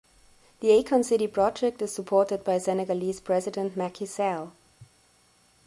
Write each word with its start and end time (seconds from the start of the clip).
The 0.61 0.69
Akon 0.69 1.05
City 1.05 1.27
project 1.27 1.79
is 1.79 1.93
supported 1.93 2.43
by 2.43 2.57
Senegalese 2.57 3.19
President 3.19 3.77
Macky 3.77 4.07
Sall. 4.07 4.51